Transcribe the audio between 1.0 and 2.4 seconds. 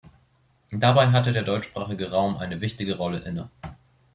hatte der deutschsprachige Raum